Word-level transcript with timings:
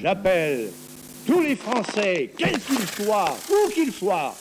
J'appelle 0.00 0.68
tous 1.26 1.40
les 1.40 1.56
Français, 1.56 2.30
quels 2.36 2.58
qu'ils 2.60 3.04
soient, 3.04 3.36
où 3.50 3.70
qu'ils 3.70 3.92
soient. 3.92 4.34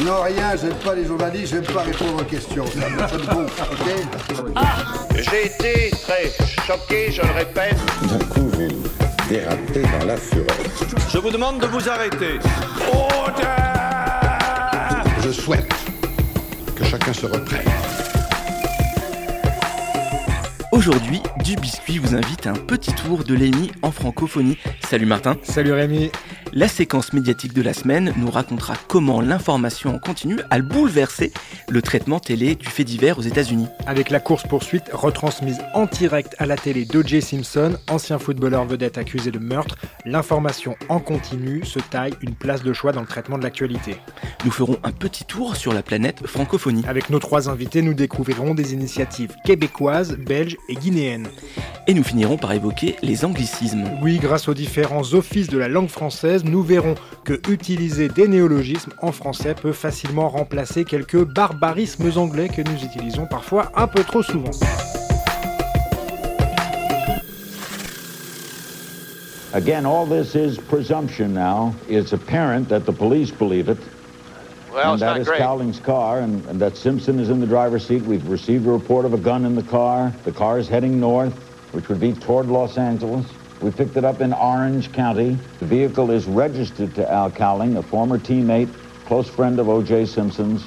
Non, 0.00 0.22
rien, 0.22 0.54
j'aime 0.60 0.74
pas 0.84 0.94
les 0.94 1.06
journalistes, 1.06 1.54
j'aime 1.54 1.64
pas 1.64 1.82
répondre 1.82 2.22
aux 2.22 2.24
questions. 2.24 2.66
Ça 2.66 2.88
me 2.88 3.44
ok 3.44 4.52
Ah 4.54 4.76
J'ai 5.16 5.46
été 5.46 5.90
très 5.90 6.30
choqué, 6.66 7.10
je 7.10 7.22
le 7.22 7.32
répète. 7.32 7.76
D'un 8.02 8.24
coup, 8.26 8.48
vous 8.52 8.68
dérapez 9.28 9.82
dans 9.98 10.06
la 10.06 10.16
fureur. 10.16 10.56
Je 11.10 11.18
vous 11.18 11.30
demande 11.30 11.60
de 11.60 11.66
vous 11.66 11.88
arrêter. 11.88 12.38
Je 15.24 15.30
souhaite 15.30 15.72
que 16.76 16.84
chacun 16.84 17.12
se 17.12 17.26
reprenne. 17.26 17.81
Aujourd'hui, 20.84 21.22
Du 21.44 21.54
Biscuit 21.54 21.98
vous 21.98 22.16
invite 22.16 22.48
à 22.48 22.50
un 22.50 22.54
petit 22.54 22.92
tour 22.92 23.22
de 23.22 23.34
l'EMI 23.34 23.70
en 23.82 23.92
francophonie. 23.92 24.58
Salut 24.80 25.06
Martin. 25.06 25.36
Salut 25.44 25.70
Rémi. 25.70 26.10
La 26.54 26.66
séquence 26.66 27.12
médiatique 27.12 27.54
de 27.54 27.62
la 27.62 27.72
semaine 27.72 28.12
nous 28.18 28.30
racontera 28.30 28.74
comment 28.88 29.20
l'information 29.20 29.94
en 29.94 29.98
continu 29.98 30.38
a 30.50 30.58
bouleversé 30.58 31.32
le 31.70 31.80
traitement 31.80 32.18
télé 32.18 32.56
du 32.56 32.66
fait 32.66 32.84
divers 32.84 33.16
aux 33.18 33.22
États-Unis. 33.22 33.68
Avec 33.86 34.10
la 34.10 34.20
course-poursuite 34.20 34.90
retransmise 34.92 35.60
en 35.72 35.86
direct 35.86 36.34
à 36.38 36.46
la 36.46 36.56
télé 36.56 36.84
d'O.J. 36.84 37.22
Simpson, 37.22 37.78
ancien 37.88 38.18
footballeur 38.18 38.66
vedette 38.66 38.98
accusé 38.98 39.30
de 39.30 39.38
meurtre, 39.38 39.78
l'information 40.04 40.76
en 40.90 40.98
continu 40.98 41.64
se 41.64 41.78
taille 41.78 42.12
une 42.20 42.34
place 42.34 42.62
de 42.62 42.72
choix 42.72 42.92
dans 42.92 43.00
le 43.00 43.06
traitement 43.06 43.38
de 43.38 43.44
l'actualité. 43.44 43.96
Nous 44.44 44.50
ferons 44.50 44.76
un 44.82 44.92
petit 44.92 45.24
tour 45.24 45.56
sur 45.56 45.72
la 45.72 45.82
planète 45.82 46.26
francophonie. 46.26 46.84
Avec 46.86 47.08
nos 47.08 47.20
trois 47.20 47.48
invités, 47.48 47.80
nous 47.80 47.94
découvrirons 47.94 48.54
des 48.54 48.74
initiatives 48.74 49.34
québécoises, 49.44 50.18
belges 50.18 50.58
et 50.68 50.71
guinéennes. 50.74 51.28
Et 51.86 51.94
nous 51.94 52.04
finirons 52.04 52.36
par 52.36 52.52
évoquer 52.52 52.96
les 53.02 53.24
anglicismes. 53.24 53.90
Oui, 54.02 54.18
grâce 54.18 54.48
aux 54.48 54.54
différents 54.54 55.14
offices 55.14 55.48
de 55.48 55.58
la 55.58 55.68
langue 55.68 55.88
française, 55.88 56.44
nous 56.44 56.62
verrons 56.62 56.94
que 57.24 57.34
utiliser 57.50 58.08
des 58.08 58.28
néologismes 58.28 58.92
en 59.00 59.12
français 59.12 59.54
peut 59.60 59.72
facilement 59.72 60.28
remplacer 60.28 60.84
quelques 60.84 61.24
barbarismes 61.24 62.10
anglais 62.16 62.48
que 62.48 62.62
nous 62.62 62.84
utilisons 62.84 63.26
parfois 63.26 63.72
un 63.74 63.86
peu 63.86 64.04
trop 64.04 64.22
souvent. 64.22 64.52
Again, 69.54 69.84
all 69.84 70.06
this 70.06 70.34
is 70.34 70.56
presumption 70.56 71.34
now. 71.34 71.74
It's 71.86 72.14
apparent 72.14 72.68
that 72.70 72.86
the 72.86 72.92
police 72.92 73.30
believe 73.30 73.68
it. 73.68 73.76
Well, 74.72 74.94
and 74.94 75.02
that 75.02 75.18
is 75.18 75.28
Cowling's 75.28 75.78
car, 75.78 76.20
and, 76.20 76.44
and 76.46 76.58
that 76.60 76.78
Simpson 76.78 77.18
is 77.18 77.28
in 77.28 77.40
the 77.40 77.46
driver's 77.46 77.86
seat. 77.86 78.02
We've 78.02 78.26
received 78.26 78.66
a 78.66 78.70
report 78.70 79.04
of 79.04 79.12
a 79.12 79.18
gun 79.18 79.44
in 79.44 79.54
the 79.54 79.62
car. 79.62 80.10
The 80.24 80.32
car 80.32 80.58
is 80.58 80.66
heading 80.66 80.98
north, 80.98 81.34
which 81.72 81.90
would 81.90 82.00
be 82.00 82.14
toward 82.14 82.46
Los 82.46 82.78
Angeles. 82.78 83.26
We 83.60 83.70
picked 83.70 83.98
it 83.98 84.04
up 84.04 84.22
in 84.22 84.32
Orange 84.32 84.90
County. 84.92 85.36
The 85.60 85.66
vehicle 85.66 86.10
is 86.10 86.26
registered 86.26 86.94
to 86.94 87.10
Al 87.10 87.30
Cowling, 87.30 87.76
a 87.76 87.82
former 87.82 88.18
teammate, 88.18 88.68
close 89.04 89.28
friend 89.28 89.60
of 89.60 89.68
O.J. 89.68 90.06
Simpson's, 90.06 90.64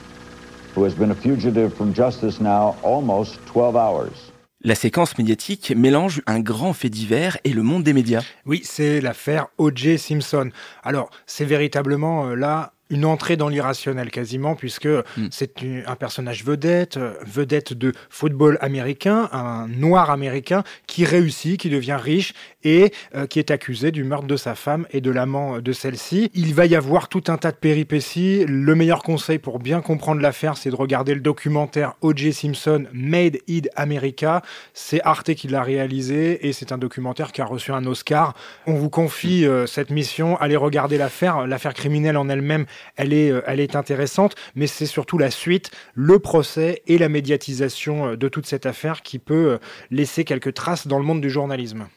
who 0.75 0.83
has 0.83 0.93
been 0.93 1.09
a 1.09 1.15
fugitive 1.15 1.73
from 1.73 1.91
justice 1.91 2.39
now 2.39 2.77
almost 2.83 3.43
12 3.47 3.75
hours. 3.75 4.31
La 4.61 4.75
séquence 4.75 5.17
médiatique 5.17 5.73
mélange 5.75 6.21
un 6.25 6.39
grand 6.39 6.73
fait 6.73 6.89
divers 6.89 7.37
et 7.43 7.53
le 7.53 7.61
monde 7.61 7.83
des 7.83 7.93
médias. 7.93 8.23
Oui, 8.45 8.61
c'est 8.63 9.01
l'affaire 9.01 9.47
O.J. 9.57 9.97
Simpson. 9.97 10.49
Alors, 10.83 11.09
c'est 11.25 11.45
véritablement 11.45 12.27
euh, 12.27 12.35
là 12.35 12.71
une 12.89 13.05
entrée 13.05 13.35
dans 13.37 13.49
l'irrationnel 13.49 14.11
quasiment, 14.11 14.55
puisque 14.55 14.87
c'est 15.31 15.61
une- 15.61 15.83
un 15.87 15.95
personnage 15.95 16.43
vedette, 16.43 16.97
euh, 16.97 17.13
vedette 17.25 17.73
de 17.73 17.93
football 18.09 18.57
américain, 18.61 19.29
un 19.31 19.67
noir 19.67 20.09
américain 20.11 20.63
qui 20.87 21.03
réussit, 21.05 21.59
qui 21.59 21.69
devient 21.69 21.97
riche 22.01 22.33
et 22.63 22.91
euh, 23.15 23.25
qui 23.25 23.39
est 23.39 23.49
accusé 23.51 23.91
du 23.91 24.03
meurtre 24.03 24.27
de 24.27 24.37
sa 24.37 24.55
femme 24.55 24.85
et 24.91 25.01
de 25.01 25.09
l'amant 25.11 25.59
de 25.59 25.71
celle-ci. 25.73 26.29
Il 26.33 26.53
va 26.53 26.65
y 26.65 26.75
avoir 26.75 27.09
tout 27.09 27.23
un 27.27 27.37
tas 27.37 27.51
de 27.51 27.57
péripéties. 27.57 28.45
Le 28.47 28.75
meilleur 28.75 29.01
conseil 29.03 29.39
pour 29.39 29.59
bien 29.59 29.81
comprendre 29.81 30.21
l'affaire, 30.21 30.57
c'est 30.57 30.69
de 30.69 30.75
regarder 30.75 31.13
le 31.15 31.21
documentaire 31.21 31.93
O.J. 32.01 32.33
Simpson 32.33 32.85
Made 32.93 33.37
in 33.49 33.61
America. 33.75 34.41
C'est 34.73 35.01
Arte 35.03 35.33
qui 35.33 35.47
l'a 35.47 35.63
réalisé 35.63 36.47
et 36.47 36.53
c'est 36.53 36.71
un 36.71 36.77
documentaire 36.77 37.31
qui 37.31 37.41
a 37.41 37.45
reçu 37.45 37.71
un 37.71 37.85
Oscar. 37.85 38.33
On 38.67 38.73
vous 38.73 38.89
confie 38.89 39.45
euh, 39.45 39.65
cette 39.65 39.89
mission, 39.89 40.37
allez 40.37 40.55
regarder 40.55 40.97
l'affaire. 40.97 41.47
L'affaire 41.47 41.73
criminelle 41.73 42.17
en 42.17 42.29
elle-même, 42.29 42.65
elle 42.95 43.13
est, 43.13 43.31
euh, 43.31 43.41
elle 43.45 43.59
est 43.59 43.75
intéressante, 43.75 44.35
mais 44.55 44.67
c'est 44.67 44.85
surtout 44.85 45.17
la 45.17 45.31
suite, 45.31 45.71
le 45.93 46.19
procès 46.19 46.81
et 46.87 46.97
la 46.97 47.09
médiatisation 47.09 48.09
euh, 48.09 48.17
de 48.17 48.27
toute 48.27 48.45
cette 48.45 48.65
affaire 48.65 49.01
qui 49.01 49.19
peut 49.19 49.51
euh, 49.53 49.57
laisser 49.91 50.23
quelques 50.23 50.53
traces 50.53 50.87
dans 50.87 50.99
le 50.99 51.05
monde 51.05 51.21
du 51.21 51.29
journalisme. 51.29 51.87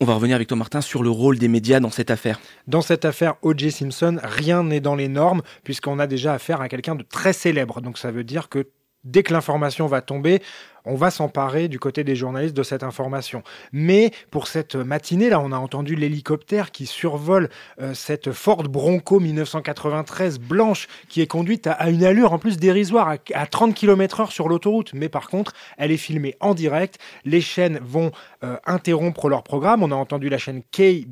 On 0.00 0.04
va 0.04 0.14
revenir 0.14 0.36
avec 0.36 0.46
toi 0.46 0.56
Martin 0.56 0.80
sur 0.80 1.02
le 1.02 1.10
rôle 1.10 1.38
des 1.38 1.48
médias 1.48 1.80
dans 1.80 1.90
cette 1.90 2.12
affaire. 2.12 2.38
Dans 2.68 2.82
cette 2.82 3.04
affaire 3.04 3.34
O.J. 3.42 3.72
Simpson, 3.72 4.18
rien 4.22 4.62
n'est 4.62 4.80
dans 4.80 4.94
les 4.94 5.08
normes, 5.08 5.42
puisqu'on 5.64 5.98
a 5.98 6.06
déjà 6.06 6.34
affaire 6.34 6.60
à 6.60 6.68
quelqu'un 6.68 6.94
de 6.94 7.02
très 7.02 7.32
célèbre. 7.32 7.80
Donc 7.80 7.98
ça 7.98 8.12
veut 8.12 8.22
dire 8.22 8.48
que 8.48 8.68
dès 9.02 9.24
que 9.24 9.32
l'information 9.32 9.86
va 9.86 10.00
tomber, 10.00 10.40
on 10.88 10.94
va 10.94 11.10
s'emparer 11.10 11.68
du 11.68 11.78
côté 11.78 12.02
des 12.02 12.16
journalistes 12.16 12.56
de 12.56 12.62
cette 12.62 12.82
information. 12.82 13.42
Mais 13.72 14.10
pour 14.30 14.48
cette 14.48 14.74
matinée, 14.74 15.28
là, 15.28 15.40
on 15.40 15.52
a 15.52 15.58
entendu 15.58 15.94
l'hélicoptère 15.94 16.72
qui 16.72 16.86
survole 16.86 17.48
euh, 17.80 17.94
cette 17.94 18.32
Ford 18.32 18.62
Bronco 18.64 19.20
1993 19.20 20.40
blanche 20.40 20.88
qui 21.08 21.20
est 21.20 21.26
conduite 21.26 21.66
à, 21.66 21.90
une 21.90 22.04
allure 22.04 22.32
en 22.32 22.38
plus 22.38 22.56
dérisoire, 22.58 23.08
à, 23.08 23.16
à 23.34 23.46
30 23.46 23.74
km 23.74 24.20
heure 24.20 24.32
sur 24.32 24.48
l'autoroute. 24.48 24.92
Mais 24.94 25.08
par 25.08 25.28
contre, 25.28 25.52
elle 25.76 25.92
est 25.92 25.96
filmée 25.96 26.34
en 26.40 26.54
direct. 26.54 26.98
Les 27.24 27.40
chaînes 27.40 27.78
vont 27.82 28.10
euh, 28.42 28.56
interrompre 28.66 29.28
leur 29.28 29.42
programme. 29.42 29.82
On 29.82 29.90
a 29.90 29.96
entendu 29.96 30.28
la 30.28 30.38
chaîne 30.38 30.62
K. 30.72 31.06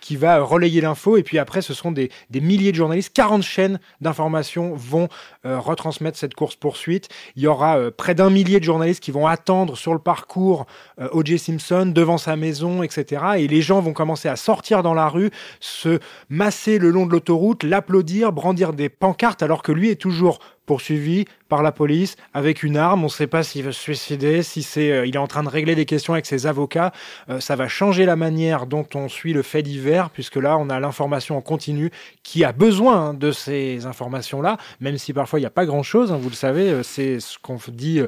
Qui 0.00 0.16
va 0.16 0.40
relayer 0.40 0.80
l'info 0.80 1.16
et 1.16 1.22
puis 1.22 1.38
après 1.38 1.62
ce 1.62 1.72
seront 1.72 1.92
des, 1.92 2.10
des 2.30 2.40
milliers 2.40 2.72
de 2.72 2.76
journalistes, 2.76 3.12
40 3.14 3.42
chaînes 3.42 3.78
d'information 4.00 4.74
vont 4.74 5.08
euh, 5.46 5.60
retransmettre 5.60 6.18
cette 6.18 6.34
course 6.34 6.56
poursuite. 6.56 7.08
Il 7.36 7.42
y 7.42 7.46
aura 7.46 7.90
près 7.92 8.14
d'un 8.14 8.21
millier 8.30 8.60
de 8.60 8.64
journalistes 8.64 9.02
qui 9.02 9.10
vont 9.10 9.26
attendre 9.26 9.76
sur 9.76 9.92
le 9.92 9.98
parcours 9.98 10.66
euh, 11.00 11.08
O.J. 11.12 11.38
Simpson 11.38 11.86
devant 11.86 12.18
sa 12.18 12.36
maison, 12.36 12.82
etc. 12.82 13.22
Et 13.38 13.48
les 13.48 13.62
gens 13.62 13.80
vont 13.80 13.92
commencer 13.92 14.28
à 14.28 14.36
sortir 14.36 14.82
dans 14.82 14.94
la 14.94 15.08
rue, 15.08 15.30
se 15.60 15.98
masser 16.28 16.78
le 16.78 16.90
long 16.90 17.06
de 17.06 17.12
l'autoroute, 17.12 17.62
l'applaudir, 17.62 18.32
brandir 18.32 18.72
des 18.72 18.88
pancartes 18.88 19.42
alors 19.42 19.62
que 19.62 19.72
lui 19.72 19.90
est 19.90 19.96
toujours 19.96 20.38
poursuivi 20.66 21.24
par 21.48 21.62
la 21.62 21.72
police 21.72 22.16
avec 22.32 22.62
une 22.62 22.76
arme. 22.76 23.00
On 23.00 23.04
ne 23.04 23.10
sait 23.10 23.26
pas 23.26 23.42
s'il 23.42 23.62
veut 23.64 23.72
se 23.72 23.80
suicider, 23.80 24.42
si 24.42 24.62
c'est, 24.62 24.90
euh, 24.90 25.06
il 25.06 25.16
est 25.16 25.18
en 25.18 25.26
train 25.26 25.42
de 25.42 25.48
régler 25.48 25.74
des 25.74 25.84
questions 25.84 26.14
avec 26.14 26.24
ses 26.24 26.46
avocats. 26.46 26.92
Euh, 27.28 27.40
ça 27.40 27.56
va 27.56 27.68
changer 27.68 28.06
la 28.06 28.16
manière 28.16 28.66
dont 28.66 28.86
on 28.94 29.08
suit 29.08 29.32
le 29.34 29.42
fait 29.42 29.62
divers, 29.62 30.08
puisque 30.10 30.36
là, 30.36 30.56
on 30.56 30.70
a 30.70 30.80
l'information 30.80 31.36
en 31.36 31.42
continu 31.42 31.90
qui 32.22 32.42
a 32.44 32.52
besoin 32.52 33.08
hein, 33.08 33.14
de 33.14 33.32
ces 33.32 33.84
informations-là, 33.84 34.56
même 34.80 34.96
si 34.96 35.12
parfois 35.12 35.38
il 35.40 35.42
n'y 35.42 35.46
a 35.46 35.50
pas 35.50 35.66
grand-chose. 35.66 36.10
hein, 36.10 36.18
vous 36.18 36.30
le 36.30 36.34
savez, 36.34 36.70
euh, 36.70 36.82
c'est 36.82 37.20
ce 37.20 37.38
qu'on 37.38 37.58
dit 37.68 38.00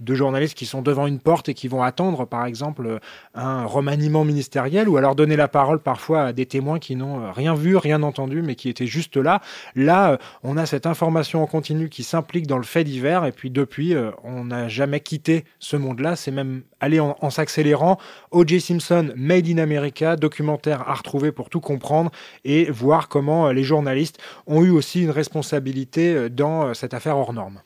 de 0.00 0.14
journalistes 0.14 0.56
qui 0.56 0.66
sont 0.66 0.80
devant 0.80 1.06
une 1.06 1.18
porte 1.18 1.48
et 1.48 1.54
qui 1.54 1.68
vont 1.68 1.82
attendre, 1.82 2.24
par 2.24 2.46
exemple, 2.46 3.00
un 3.34 3.64
remaniement 3.64 4.24
ministériel 4.24 4.88
ou 4.88 4.96
alors 4.96 5.14
donner 5.14 5.36
la 5.36 5.48
parole 5.48 5.80
parfois 5.80 6.22
à 6.26 6.32
des 6.32 6.46
témoins 6.46 6.78
qui 6.78 6.96
n'ont 6.96 7.32
rien 7.32 7.54
vu, 7.54 7.76
rien 7.76 8.02
entendu, 8.02 8.42
mais 8.42 8.54
qui 8.54 8.68
étaient 8.68 8.86
juste 8.86 9.16
là. 9.16 9.40
Là, 9.74 10.18
on 10.42 10.56
a 10.56 10.66
cette 10.66 10.86
information 10.86 11.42
en 11.42 11.46
continu 11.46 11.88
qui 11.88 12.01
s'implique 12.04 12.46
dans 12.46 12.58
le 12.58 12.64
fait 12.64 12.84
divers 12.84 13.24
et 13.24 13.32
puis 13.32 13.50
depuis, 13.50 13.94
euh, 13.94 14.10
on 14.24 14.44
n'a 14.46 14.68
jamais 14.68 15.00
quitté 15.00 15.44
ce 15.58 15.76
monde-là. 15.76 16.16
C'est 16.16 16.30
même 16.30 16.62
aller 16.80 17.00
en, 17.00 17.30
s'accélérant. 17.30 17.98
O.J. 18.30 18.60
Simpson, 18.60 19.12
Made 19.16 19.48
in 19.48 19.58
America, 19.58 20.16
documentaire 20.16 20.88
à 20.88 20.94
retrouver 20.94 21.32
pour 21.32 21.50
tout 21.50 21.60
comprendre 21.60 22.10
et 22.44 22.70
voir 22.70 23.08
comment 23.08 23.48
euh, 23.48 23.52
les 23.52 23.64
journalistes 23.64 24.18
ont 24.46 24.62
eu 24.62 24.70
aussi 24.70 25.02
une 25.02 25.10
responsabilité 25.10 26.14
euh, 26.14 26.28
dans 26.28 26.74
cette 26.74 26.94
affaire 26.94 27.16
hors 27.16 27.32
norme. 27.32 27.60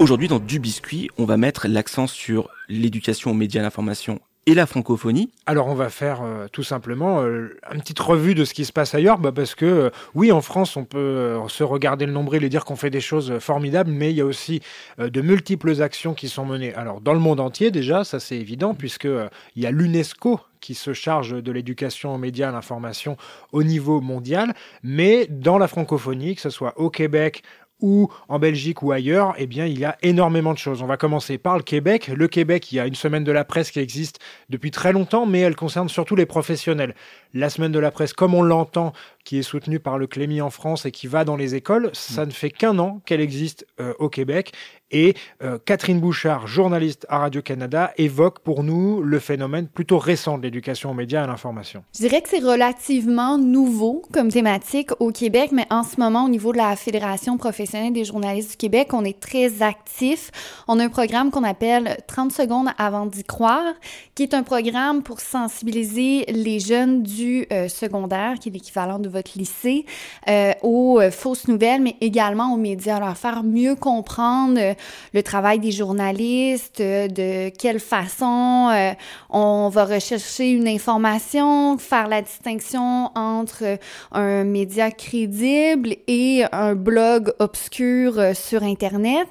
Aujourd'hui 0.00 0.28
dans 0.28 0.38
Du 0.38 0.60
Biscuit, 0.60 1.10
on 1.18 1.26
va 1.26 1.36
mettre 1.36 1.68
l'accent 1.68 2.06
sur 2.06 2.48
l'éducation 2.70 3.32
aux 3.32 3.34
médias, 3.34 3.60
l'information 3.60 4.18
et 4.46 4.54
la 4.54 4.66
francophonie. 4.66 5.30
Alors 5.46 5.68
on 5.68 5.74
va 5.74 5.90
faire 5.90 6.22
euh, 6.22 6.46
tout 6.50 6.62
simplement 6.62 7.20
euh, 7.20 7.56
une 7.72 7.80
petite 7.80 7.98
revue 7.98 8.34
de 8.34 8.44
ce 8.44 8.54
qui 8.54 8.64
se 8.64 8.72
passe 8.72 8.94
ailleurs, 8.94 9.18
bah, 9.18 9.32
parce 9.32 9.54
que 9.54 9.66
euh, 9.66 9.90
oui, 10.14 10.32
en 10.32 10.40
France, 10.40 10.76
on 10.76 10.84
peut 10.84 11.38
se 11.48 11.62
regarder 11.62 12.06
le 12.06 12.12
nombril 12.12 12.44
et 12.44 12.48
dire 12.48 12.64
qu'on 12.64 12.76
fait 12.76 12.90
des 12.90 13.00
choses 13.00 13.38
formidables, 13.38 13.90
mais 13.90 14.10
il 14.10 14.16
y 14.16 14.20
a 14.20 14.24
aussi 14.24 14.60
de 14.98 15.20
multiples 15.20 15.82
actions 15.82 16.14
qui 16.14 16.28
sont 16.28 16.44
menées. 16.44 16.74
Alors 16.74 17.00
dans 17.00 17.12
le 17.12 17.20
monde 17.20 17.40
entier 17.40 17.70
déjà, 17.70 18.04
ça 18.04 18.20
c'est 18.20 18.36
évident, 18.36 18.74
puisque 18.74 19.08
il 19.56 19.62
y 19.62 19.66
a 19.66 19.70
l'UNESCO 19.70 20.40
qui 20.60 20.74
se 20.74 20.92
charge 20.92 21.42
de 21.42 21.52
l'éducation 21.52 22.14
aux 22.14 22.18
médias, 22.18 22.48
à 22.48 22.52
l'information 22.52 23.16
au 23.52 23.62
niveau 23.62 24.00
mondial, 24.00 24.54
mais 24.82 25.26
dans 25.28 25.58
la 25.58 25.68
francophonie, 25.68 26.34
que 26.34 26.42
ce 26.42 26.50
soit 26.50 26.78
au 26.78 26.90
Québec 26.90 27.42
ou 27.80 28.08
en 28.28 28.38
Belgique 28.38 28.82
ou 28.82 28.92
ailleurs, 28.92 29.34
eh 29.38 29.46
bien, 29.46 29.66
il 29.66 29.78
y 29.78 29.84
a 29.84 29.96
énormément 30.02 30.52
de 30.52 30.58
choses. 30.58 30.82
On 30.82 30.86
va 30.86 30.96
commencer 30.96 31.38
par 31.38 31.56
le 31.56 31.62
Québec. 31.62 32.08
Le 32.08 32.28
Québec, 32.28 32.70
il 32.72 32.76
y 32.76 32.80
a 32.80 32.86
une 32.86 32.94
semaine 32.94 33.24
de 33.24 33.32
la 33.32 33.44
presse 33.44 33.70
qui 33.70 33.80
existe 33.80 34.18
depuis 34.48 34.70
très 34.70 34.92
longtemps, 34.92 35.26
mais 35.26 35.40
elle 35.40 35.56
concerne 35.56 35.88
surtout 35.88 36.16
les 36.16 36.26
professionnels. 36.26 36.94
La 37.34 37.50
semaine 37.50 37.72
de 37.72 37.78
la 37.78 37.90
presse, 37.90 38.12
comme 38.12 38.34
on 38.34 38.42
l'entend 38.42 38.92
qui 39.24 39.38
est 39.38 39.42
soutenue 39.42 39.80
par 39.80 39.98
le 39.98 40.06
Clémy 40.06 40.40
en 40.40 40.50
France 40.50 40.86
et 40.86 40.90
qui 40.90 41.06
va 41.06 41.24
dans 41.24 41.36
les 41.36 41.54
écoles. 41.54 41.90
Ça 41.92 42.26
ne 42.26 42.30
fait 42.30 42.50
qu'un 42.50 42.78
an 42.78 43.00
qu'elle 43.04 43.20
existe 43.20 43.66
euh, 43.80 43.94
au 43.98 44.08
Québec 44.08 44.52
et 44.90 45.14
euh, 45.42 45.58
Catherine 45.64 46.00
Bouchard, 46.00 46.46
journaliste 46.46 47.06
à 47.08 47.18
Radio-Canada, 47.18 47.92
évoque 47.96 48.40
pour 48.40 48.64
nous 48.64 49.02
le 49.02 49.18
phénomène 49.18 49.68
plutôt 49.68 49.98
récent 49.98 50.36
de 50.36 50.42
l'éducation 50.42 50.90
aux 50.90 50.94
médias 50.94 51.20
et 51.20 51.24
à 51.24 51.26
l'information. 51.26 51.84
Je 51.94 52.00
dirais 52.00 52.20
que 52.22 52.28
c'est 52.28 52.40
relativement 52.40 53.38
nouveau 53.38 54.02
comme 54.12 54.30
thématique 54.30 54.90
au 54.98 55.12
Québec, 55.12 55.50
mais 55.52 55.66
en 55.70 55.84
ce 55.84 56.00
moment, 56.00 56.24
au 56.24 56.28
niveau 56.28 56.52
de 56.52 56.58
la 56.58 56.74
Fédération 56.76 57.36
professionnelle 57.36 57.92
des 57.92 58.04
journalistes 58.04 58.52
du 58.52 58.56
Québec, 58.56 58.88
on 58.92 59.04
est 59.04 59.20
très 59.20 59.62
actif. 59.62 60.30
On 60.66 60.78
a 60.80 60.84
un 60.84 60.88
programme 60.88 61.30
qu'on 61.30 61.44
appelle 61.44 61.96
30 62.08 62.32
secondes 62.32 62.68
avant 62.76 63.06
d'y 63.06 63.24
croire, 63.24 63.74
qui 64.14 64.24
est 64.24 64.34
un 64.34 64.42
programme 64.42 65.02
pour 65.02 65.20
sensibiliser 65.20 66.24
les 66.28 66.58
jeunes 66.58 67.02
du 67.02 67.46
euh, 67.52 67.68
secondaire, 67.68 68.38
qui 68.40 68.48
est 68.48 68.52
l'équivalent 68.52 68.98
de 68.98 69.08
votre 69.10 69.36
lycée, 69.36 69.84
euh, 70.28 70.52
aux 70.62 71.00
euh, 71.00 71.10
fausses 71.10 71.48
nouvelles, 71.48 71.82
mais 71.82 71.96
également 72.00 72.54
aux 72.54 72.58
médias, 72.58 72.98
leur 73.00 73.16
faire 73.16 73.42
mieux 73.42 73.74
comprendre 73.74 74.74
le 75.12 75.22
travail 75.22 75.58
des 75.58 75.70
journalistes, 75.70 76.80
euh, 76.80 77.08
de 77.08 77.48
quelle 77.56 77.80
façon 77.80 78.68
euh, 78.72 78.92
on 79.30 79.68
va 79.68 79.84
rechercher 79.84 80.50
une 80.50 80.68
information, 80.68 81.78
faire 81.78 82.08
la 82.08 82.22
distinction 82.22 83.10
entre 83.14 83.78
un 84.12 84.44
média 84.44 84.90
crédible 84.90 85.96
et 86.06 86.44
un 86.52 86.74
blog 86.74 87.32
obscur 87.38 88.18
euh, 88.18 88.34
sur 88.34 88.62
Internet. 88.62 89.28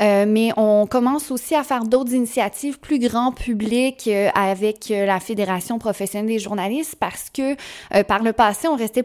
mais 0.00 0.50
on 0.56 0.86
commence 0.86 1.30
aussi 1.30 1.54
à 1.54 1.62
faire 1.62 1.84
d'autres 1.84 2.12
initiatives 2.12 2.78
plus 2.78 2.98
grand 2.98 3.32
public 3.32 4.08
avec 4.34 4.88
la 4.90 5.20
Fédération 5.20 5.78
professionnelle 5.78 6.28
des 6.28 6.38
journalistes 6.38 6.96
parce 6.98 7.30
que 7.30 7.56
par 8.02 8.22
le 8.22 8.32
passé, 8.32 8.68
on 8.68 8.76
restait 8.76 9.02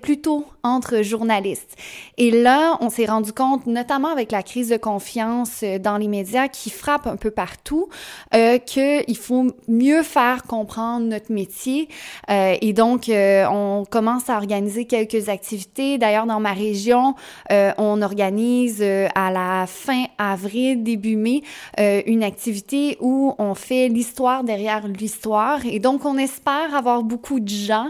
entre 0.63 1.01
journalistes. 1.01 1.75
Et 2.17 2.31
là, 2.31 2.77
on 2.79 2.89
s'est 2.89 3.05
rendu 3.05 3.33
compte, 3.33 3.65
notamment 3.67 4.09
avec 4.09 4.31
la 4.31 4.43
crise 4.43 4.69
de 4.69 4.77
confiance 4.77 5.63
dans 5.81 5.97
les 5.97 6.07
médias 6.07 6.47
qui 6.47 6.69
frappent 6.69 7.07
un 7.07 7.17
peu 7.17 7.31
partout, 7.31 7.89
euh, 8.33 8.57
qu'il 8.59 9.17
faut 9.17 9.47
mieux 9.67 10.03
faire 10.03 10.43
comprendre 10.43 11.05
notre 11.05 11.31
métier. 11.31 11.89
Euh, 12.29 12.55
et 12.61 12.73
donc, 12.73 13.09
euh, 13.09 13.45
on 13.49 13.85
commence 13.85 14.29
à 14.29 14.37
organiser 14.37 14.85
quelques 14.85 15.29
activités. 15.29 15.97
D'ailleurs, 15.97 16.25
dans 16.25 16.39
ma 16.39 16.53
région, 16.53 17.15
euh, 17.51 17.71
on 17.77 18.01
organise 18.01 18.79
euh, 18.81 19.07
à 19.15 19.31
la 19.31 19.65
fin 19.67 20.05
avril, 20.17 20.83
début 20.83 21.15
mai, 21.15 21.41
une 21.77 22.23
activité 22.23 22.97
où 23.01 23.33
on 23.37 23.55
fait 23.55 23.87
l'histoire 23.89 24.43
derrière 24.43 24.87
l'histoire. 24.87 25.65
Et 25.65 25.79
donc, 25.79 26.05
on 26.05 26.17
espère 26.17 26.75
avoir 26.75 27.03
beaucoup 27.03 27.39
de 27.39 27.49
gens 27.49 27.89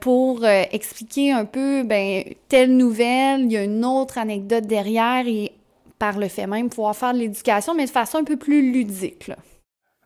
pour 0.00 0.44
expliquer 0.46 1.37
un 1.38 1.44
peu, 1.44 1.84
ben, 1.84 2.24
telle 2.48 2.76
nouvelle, 2.76 3.42
il 3.42 3.52
y 3.52 3.56
a 3.56 3.64
une 3.64 3.84
autre 3.84 4.18
anecdote 4.18 4.66
derrière 4.66 5.26
et 5.26 5.52
par 5.98 6.18
le 6.18 6.28
fait 6.28 6.46
même 6.46 6.68
pouvoir 6.68 6.94
faire 6.94 7.14
de 7.14 7.18
l'éducation, 7.18 7.74
mais 7.74 7.86
de 7.86 7.90
façon 7.90 8.18
un 8.18 8.24
peu 8.24 8.36
plus 8.36 8.72
ludique. 8.72 9.30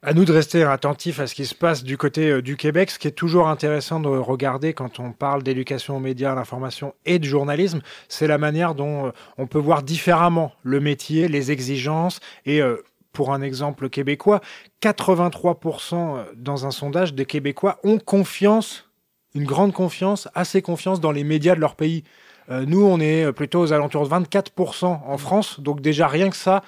À 0.04 0.14
nous 0.14 0.24
de 0.24 0.32
rester 0.32 0.64
attentifs 0.64 1.20
à 1.20 1.28
ce 1.28 1.34
qui 1.34 1.46
se 1.46 1.54
passe 1.54 1.84
du 1.84 1.96
côté 1.96 2.28
euh, 2.28 2.42
du 2.42 2.56
Québec. 2.56 2.90
Ce 2.90 2.98
qui 2.98 3.06
est 3.06 3.12
toujours 3.12 3.46
intéressant 3.46 4.00
de 4.00 4.08
regarder 4.08 4.74
quand 4.74 4.98
on 4.98 5.12
parle 5.12 5.44
d'éducation 5.44 5.96
aux 5.96 6.00
médias, 6.00 6.32
à 6.32 6.34
l'information 6.34 6.92
et 7.06 7.20
de 7.20 7.24
journalisme, 7.24 7.80
c'est 8.08 8.26
la 8.26 8.36
manière 8.36 8.74
dont 8.74 9.06
euh, 9.06 9.10
on 9.38 9.46
peut 9.46 9.60
voir 9.60 9.84
différemment 9.84 10.50
le 10.64 10.80
métier, 10.80 11.28
les 11.28 11.52
exigences 11.52 12.18
et 12.46 12.60
euh, 12.60 12.82
pour 13.12 13.32
un 13.32 13.42
exemple 13.42 13.90
québécois, 13.90 14.40
83% 14.82 16.24
dans 16.34 16.66
un 16.66 16.70
sondage 16.70 17.14
des 17.14 17.26
Québécois 17.26 17.78
ont 17.84 17.98
confiance, 17.98 18.88
une 19.34 19.44
grande 19.44 19.72
confiance, 19.72 20.28
assez 20.34 20.62
confiance 20.62 21.00
dans 21.00 21.12
les 21.12 21.24
médias 21.24 21.54
de 21.54 21.60
leur 21.60 21.74
pays. 21.74 22.04
Euh, 22.50 22.64
nous, 22.66 22.84
on 22.84 23.00
est 23.00 23.32
plutôt 23.32 23.60
aux 23.60 23.72
alentours 23.72 24.08
de 24.08 24.14
24% 24.14 24.84
en 24.84 25.18
France, 25.18 25.60
donc 25.60 25.80
déjà 25.80 26.08
rien 26.08 26.30
que 26.30 26.36
ça, 26.36 26.62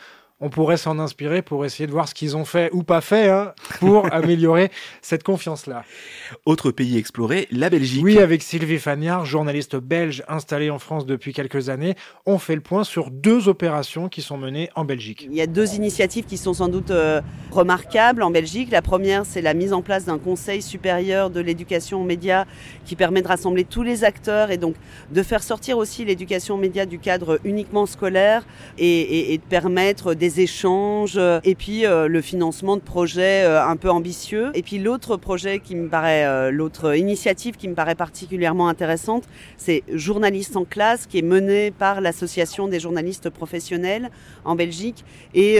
on 0.44 0.50
pourrait 0.50 0.76
s'en 0.76 0.98
inspirer 0.98 1.40
pour 1.40 1.64
essayer 1.64 1.86
de 1.86 1.92
voir 1.92 2.06
ce 2.06 2.12
qu'ils 2.12 2.36
ont 2.36 2.44
fait 2.44 2.68
ou 2.74 2.82
pas 2.82 3.00
fait 3.00 3.30
hein, 3.30 3.54
pour 3.80 4.06
améliorer 4.12 4.70
cette 5.00 5.22
confiance-là. 5.22 5.84
Autre 6.44 6.70
pays 6.70 6.98
exploré, 6.98 7.48
la 7.50 7.70
Belgique. 7.70 8.04
Oui, 8.04 8.18
avec 8.18 8.42
Sylvie 8.42 8.78
Fagnard, 8.78 9.24
journaliste 9.24 9.76
belge 9.76 10.22
installée 10.28 10.68
en 10.68 10.78
France 10.78 11.06
depuis 11.06 11.32
quelques 11.32 11.70
années, 11.70 11.94
on 12.26 12.38
fait 12.38 12.56
le 12.56 12.60
point 12.60 12.84
sur 12.84 13.10
deux 13.10 13.48
opérations 13.48 14.10
qui 14.10 14.20
sont 14.20 14.36
menées 14.36 14.68
en 14.74 14.84
Belgique. 14.84 15.26
Il 15.30 15.34
y 15.34 15.40
a 15.40 15.46
deux 15.46 15.76
initiatives 15.76 16.26
qui 16.26 16.36
sont 16.36 16.52
sans 16.52 16.68
doute 16.68 16.90
euh, 16.90 17.22
remarquables 17.50 18.22
en 18.22 18.30
Belgique. 18.30 18.70
La 18.70 18.82
première, 18.82 19.24
c'est 19.24 19.40
la 19.40 19.54
mise 19.54 19.72
en 19.72 19.80
place 19.80 20.04
d'un 20.04 20.18
conseil 20.18 20.60
supérieur 20.60 21.30
de 21.30 21.40
l'éducation 21.40 22.02
aux 22.02 22.04
médias 22.04 22.44
qui 22.84 22.96
permet 22.96 23.22
de 23.22 23.28
rassembler 23.28 23.64
tous 23.64 23.82
les 23.82 24.04
acteurs 24.04 24.50
et 24.50 24.58
donc 24.58 24.74
de 25.10 25.22
faire 25.22 25.42
sortir 25.42 25.78
aussi 25.78 26.04
l'éducation 26.04 26.56
aux 26.56 26.58
médias 26.58 26.84
du 26.84 26.98
cadre 26.98 27.40
uniquement 27.44 27.86
scolaire 27.86 28.44
et, 28.76 28.86
et, 28.86 29.32
et 29.32 29.38
de 29.38 29.42
permettre 29.42 30.12
des 30.12 30.33
échanges 30.38 31.14
euh, 31.16 31.40
et 31.44 31.54
puis 31.54 31.86
euh, 31.86 32.08
le 32.08 32.20
financement 32.20 32.76
de 32.76 32.82
projets 32.82 33.44
euh, 33.44 33.64
un 33.64 33.76
peu 33.76 33.90
ambitieux. 33.90 34.50
Et 34.54 34.62
puis 34.62 34.78
l'autre 34.78 35.16
projet 35.16 35.58
qui 35.58 35.74
me 35.74 35.88
paraît, 35.88 36.50
l'autre 36.50 36.96
initiative 36.96 37.56
qui 37.56 37.68
me 37.68 37.74
paraît 37.74 37.94
particulièrement 37.94 38.68
intéressante, 38.68 39.24
c'est 39.56 39.82
Journalistes 39.92 40.56
en 40.56 40.64
classe 40.64 41.06
qui 41.06 41.18
est 41.18 41.22
menée 41.22 41.70
par 41.70 42.00
l'association 42.00 42.68
des 42.68 42.80
journalistes 42.80 43.30
professionnels 43.30 44.10
en 44.44 44.54
Belgique 44.54 45.04
et 45.34 45.58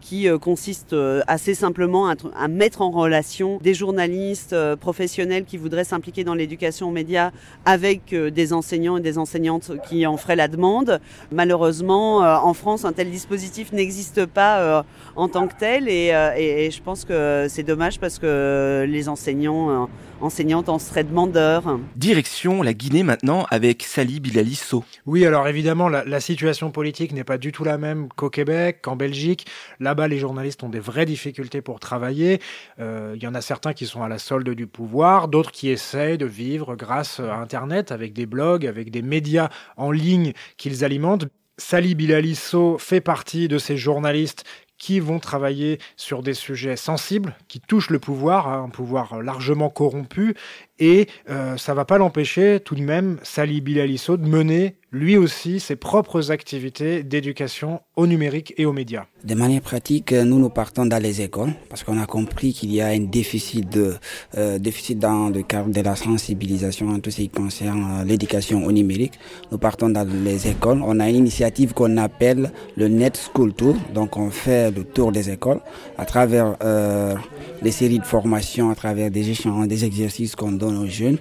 qui 0.00 0.28
consiste 0.40 0.94
assez 1.26 1.54
simplement 1.54 2.08
à, 2.08 2.14
à, 2.36 2.48
mettre 2.48 2.82
en 2.82 2.90
relation 2.90 3.58
des 3.62 3.74
journalistes 3.74 4.56
professionnels 4.76 5.44
qui 5.44 5.56
voudraient 5.56 5.84
s'impliquer 5.84 6.24
dans 6.24 6.34
l'éducation 6.34 6.88
aux 6.88 6.92
médias 6.92 7.30
avec 7.64 8.14
des 8.14 8.52
enseignants 8.52 8.96
et 8.96 9.00
des 9.00 9.18
enseignantes 9.18 9.72
qui 9.88 10.06
en 10.06 10.16
feraient 10.16 10.36
la 10.36 10.48
demande. 10.48 11.00
Malheureusement, 11.30 12.18
en 12.18 12.54
France, 12.54 12.84
un 12.84 12.92
tel 12.92 13.10
dispositif 13.10 13.72
n'existe 13.72 14.01
n'existe 14.02 14.26
pas 14.26 14.60
euh, 14.60 14.82
en 15.14 15.28
tant 15.28 15.46
que 15.46 15.54
tel 15.56 15.88
et, 15.88 16.12
euh, 16.12 16.34
et, 16.36 16.66
et 16.66 16.70
je 16.70 16.82
pense 16.82 17.04
que 17.04 17.46
c'est 17.48 17.62
dommage 17.62 18.00
parce 18.00 18.18
que 18.18 18.84
les 18.88 19.08
enseignants, 19.08 19.70
euh, 19.70 19.86
enseignantes 20.20 20.68
en 20.68 20.80
seraient 20.80 21.04
demandeurs. 21.04 21.78
Direction 21.94 22.62
la 22.62 22.74
Guinée 22.74 23.04
maintenant 23.04 23.46
avec 23.50 23.84
Sali 23.84 24.18
Bilali 24.18 24.56
So. 24.56 24.84
Oui, 25.06 25.24
alors 25.24 25.46
évidemment, 25.46 25.88
la, 25.88 26.04
la 26.04 26.20
situation 26.20 26.72
politique 26.72 27.12
n'est 27.12 27.24
pas 27.24 27.38
du 27.38 27.52
tout 27.52 27.62
la 27.62 27.78
même 27.78 28.08
qu'au 28.08 28.28
Québec, 28.28 28.80
qu'en 28.82 28.96
Belgique. 28.96 29.46
Là-bas, 29.78 30.08
les 30.08 30.18
journalistes 30.18 30.64
ont 30.64 30.68
des 30.68 30.80
vraies 30.80 31.06
difficultés 31.06 31.62
pour 31.62 31.78
travailler. 31.78 32.40
Il 32.78 32.84
euh, 32.84 33.16
y 33.20 33.26
en 33.28 33.34
a 33.34 33.40
certains 33.40 33.72
qui 33.72 33.86
sont 33.86 34.02
à 34.02 34.08
la 34.08 34.18
solde 34.18 34.50
du 34.50 34.66
pouvoir, 34.66 35.28
d'autres 35.28 35.52
qui 35.52 35.68
essayent 35.68 36.18
de 36.18 36.26
vivre 36.26 36.74
grâce 36.74 37.20
à 37.20 37.36
Internet, 37.36 37.92
avec 37.92 38.12
des 38.12 38.26
blogs, 38.26 38.66
avec 38.66 38.90
des 38.90 39.02
médias 39.02 39.48
en 39.76 39.92
ligne 39.92 40.32
qu'ils 40.56 40.84
alimentent. 40.84 41.26
Sali 41.62 41.94
Bilalisso 41.94 42.76
fait 42.76 43.00
partie 43.00 43.46
de 43.46 43.56
ces 43.56 43.76
journalistes 43.76 44.44
qui 44.78 44.98
vont 44.98 45.20
travailler 45.20 45.78
sur 45.96 46.22
des 46.22 46.34
sujets 46.34 46.76
sensibles, 46.76 47.36
qui 47.46 47.60
touchent 47.60 47.90
le 47.90 48.00
pouvoir, 48.00 48.48
un 48.48 48.68
pouvoir 48.68 49.22
largement 49.22 49.70
corrompu, 49.70 50.34
et 50.82 51.06
euh, 51.30 51.56
ça 51.58 51.74
va 51.74 51.84
pas 51.84 51.96
l'empêcher 51.96 52.58
tout 52.58 52.74
de 52.74 52.82
même, 52.82 53.18
Sali 53.22 53.60
Bilalisso, 53.60 54.16
de 54.16 54.26
mener 54.26 54.74
lui 54.92 55.16
aussi 55.16 55.58
ses 55.58 55.76
propres 55.76 56.30
activités 56.30 57.02
d'éducation 57.02 57.80
au 57.96 58.06
numérique 58.06 58.52
et 58.58 58.66
aux 58.66 58.72
médias. 58.72 59.06
De 59.24 59.34
manière 59.34 59.62
pratique, 59.62 60.12
nous 60.12 60.38
nous 60.38 60.50
partons 60.50 60.84
dans 60.84 61.02
les 61.02 61.22
écoles 61.22 61.52
parce 61.70 61.82
qu'on 61.82 61.98
a 61.98 62.04
compris 62.04 62.52
qu'il 62.52 62.74
y 62.74 62.82
a 62.82 62.88
un 62.88 63.00
déficit 63.00 63.68
de 63.70 63.94
euh, 64.36 64.58
déficit 64.58 64.98
dans 64.98 65.30
le 65.30 65.42
cadre 65.42 65.70
de 65.70 65.80
la 65.80 65.96
sensibilisation 65.96 66.88
en 66.88 67.00
tout 67.00 67.10
ce 67.10 67.16
qui 67.16 67.28
concerne 67.30 68.00
euh, 68.00 68.04
l'éducation 68.04 68.66
au 68.66 68.72
numérique. 68.72 69.14
Nous 69.50 69.58
partons 69.58 69.88
dans 69.88 70.06
les 70.24 70.48
écoles. 70.48 70.82
On 70.84 71.00
a 71.00 71.08
une 71.08 71.16
initiative 71.16 71.72
qu'on 71.72 71.96
appelle 71.96 72.52
le 72.76 72.88
Net 72.88 73.18
School 73.32 73.54
Tour. 73.54 73.76
Donc 73.94 74.18
on 74.18 74.30
fait 74.30 74.70
le 74.70 74.84
tour 74.84 75.10
des 75.10 75.30
écoles 75.30 75.60
à 75.96 76.04
travers 76.04 76.56
euh, 76.62 77.14
des 77.62 77.70
séries 77.70 78.00
de 78.00 78.04
formations, 78.04 78.70
à 78.70 78.74
travers 78.74 79.10
des 79.10 79.30
échanges, 79.30 79.68
des 79.68 79.84
exercices 79.86 80.36
qu'on 80.36 80.52
donne 80.52 80.71
aux 80.80 80.86
jeunes. 80.86 81.18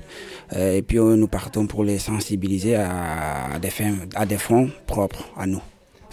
Euh, 0.53 0.77
et 0.77 0.81
puis 0.81 0.97
nous 0.97 1.27
partons 1.27 1.67
pour 1.67 1.83
les 1.83 1.99
sensibiliser 1.99 2.75
à, 2.75 3.59
des 3.61 3.69
fins, 3.69 3.95
à 4.15 4.25
des 4.25 4.37
fonds 4.37 4.69
propres 4.87 5.29
à 5.37 5.45
nous. 5.45 5.61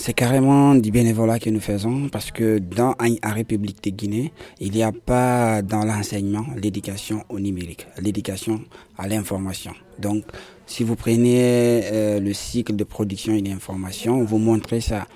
C'est 0.01 0.13
carrément 0.13 0.77
du 0.77 0.93
bénévolat 0.93 1.41
que 1.41 1.51
nous 1.51 1.61
faisons 1.61 2.09
parce 2.09 2.31
que 2.31 2.59
dans 2.59 2.95
la 3.01 3.33
République 3.33 3.83
de 3.83 3.91
Guinée, 3.91 4.33
il 4.61 4.71
n'y 4.71 4.85
a 4.85 4.93
pas 4.93 5.61
dans 5.61 5.85
l'enseignement 5.85 6.47
l'éducation 6.57 7.25
au 7.29 7.41
numérique, 7.41 7.89
l'éducation 8.01 8.61
à 8.97 9.09
l'information. 9.09 9.73
Donc, 9.99 10.23
si 10.67 10.85
vous 10.85 10.95
prenez 10.95 11.81
euh, 11.85 12.21
le 12.21 12.33
cycle 12.33 12.77
de 12.77 12.85
production 12.85 13.35
et 13.35 13.43
d'information, 13.43 14.23
vous 14.23 14.39
montrez 14.39 14.81
ça 14.81 15.09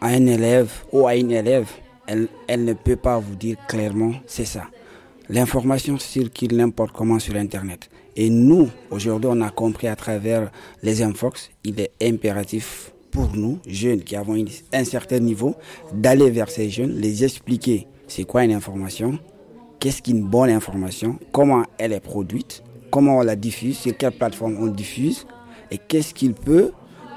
à 0.00 0.06
un 0.06 0.26
élève 0.26 0.70
ou 0.90 1.06
à 1.06 1.16
une 1.16 1.30
élève, 1.30 1.68
elle 2.06 2.64
ne 2.64 2.72
peut 2.72 2.96
pas 2.96 3.18
vous 3.18 3.34
dire 3.34 3.56
clairement 3.68 4.12
c'est 4.26 4.46
ça. 4.46 4.64
L'information 5.30 5.98
circule 5.98 6.54
n'importe 6.54 6.92
comment 6.92 7.18
sur 7.18 7.34
Internet. 7.36 7.88
Et 8.14 8.28
nous, 8.28 8.68
aujourd'hui, 8.90 9.30
on 9.32 9.40
a 9.40 9.48
compris 9.48 9.88
à 9.88 9.96
travers 9.96 10.50
les 10.82 11.02
infox, 11.02 11.50
il 11.64 11.80
est 11.80 11.92
impératif 12.02 12.92
pour 13.10 13.34
nous, 13.34 13.58
jeunes 13.66 14.02
qui 14.02 14.16
avons 14.16 14.36
un 14.72 14.84
certain 14.84 15.20
niveau, 15.20 15.54
d'aller 15.94 16.30
vers 16.30 16.50
ces 16.50 16.68
jeunes, 16.68 16.96
les 17.00 17.24
expliquer 17.24 17.86
c'est 18.06 18.24
quoi 18.24 18.44
une 18.44 18.52
information, 18.52 19.18
qu'est-ce 19.80 20.02
qu'une 20.02 20.22
bonne 20.22 20.50
information, 20.50 21.18
comment 21.32 21.62
elle 21.78 21.94
est 21.94 22.00
produite, 22.00 22.62
comment 22.90 23.18
on 23.18 23.22
la 23.22 23.34
diffuse, 23.34 23.78
sur 23.78 23.96
quelle 23.96 24.12
plateforme 24.12 24.58
on 24.60 24.66
diffuse, 24.66 25.26
et 25.70 25.78
qu'est-ce 25.78 26.12
qu'il 26.12 26.34
peut, 26.34 26.72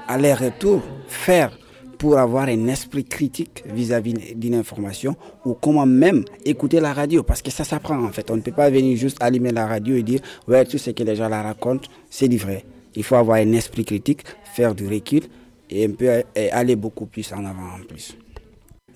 aller-retour, 0.06 0.80
faire 1.08 1.56
pour 1.98 2.16
avoir 2.16 2.44
un 2.44 2.68
esprit 2.68 3.04
critique 3.04 3.64
vis-à-vis 3.66 4.14
d'une 4.34 4.54
information 4.54 5.16
ou 5.44 5.54
comment 5.54 5.84
même 5.84 6.24
écouter 6.44 6.80
la 6.80 6.92
radio 6.92 7.22
parce 7.22 7.42
que 7.42 7.50
ça 7.50 7.64
s'apprend 7.64 8.02
en 8.02 8.10
fait. 8.10 8.30
On 8.30 8.36
ne 8.36 8.40
peut 8.40 8.52
pas 8.52 8.70
venir 8.70 8.96
juste 8.96 9.18
allumer 9.20 9.50
la 9.50 9.66
radio 9.66 9.96
et 9.96 10.02
dire 10.02 10.20
ouais 10.46 10.64
tout 10.64 10.78
ce 10.78 10.90
que 10.90 11.02
les 11.02 11.16
gens 11.16 11.28
la 11.28 11.42
racontent 11.42 11.88
c'est 12.08 12.28
du 12.28 12.38
vrai. 12.38 12.64
Il 12.94 13.02
faut 13.02 13.16
avoir 13.16 13.38
un 13.38 13.52
esprit 13.52 13.84
critique, 13.84 14.22
faire 14.54 14.74
du 14.74 14.86
recul 14.88 15.24
et 15.70 15.84
un 15.84 15.90
peu 15.90 16.22
aller 16.52 16.76
beaucoup 16.76 17.06
plus 17.06 17.32
en 17.32 17.44
avant 17.44 17.74
en 17.80 17.84
plus. 17.86 18.16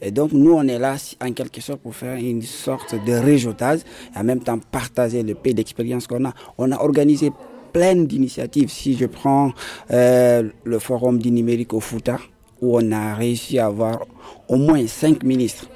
Et 0.00 0.10
donc 0.10 0.32
nous 0.32 0.52
on 0.52 0.66
est 0.66 0.78
là 0.78 0.96
en 1.20 1.32
quelque 1.32 1.60
sorte 1.60 1.80
pour 1.80 1.94
faire 1.94 2.16
une 2.16 2.42
sorte 2.42 2.94
de 3.04 3.12
réseautage 3.12 3.80
et 4.14 4.18
en 4.18 4.24
même 4.24 4.40
temps 4.40 4.58
partager 4.58 5.22
le 5.22 5.34
pays 5.34 5.54
d'expérience 5.54 6.06
qu'on 6.06 6.24
a. 6.24 6.32
On 6.56 6.70
a 6.72 6.78
organisé 6.78 7.32
plein 7.72 7.96
d'initiatives. 7.96 8.70
Si 8.70 8.96
je 8.96 9.06
prends 9.06 9.52
euh, 9.90 10.50
le 10.64 10.78
forum 10.78 11.18
du 11.18 11.30
numérique 11.30 11.72
au 11.72 11.80
Fouta, 11.80 12.18
où 12.62 12.78
on 12.78 12.92
a 12.92 13.14
réussi 13.14 13.58
à 13.58 13.66
avoir 13.66 14.06
au 14.48 14.56
moins 14.56 14.86
cinq 14.86 15.24
ministres. 15.24 15.68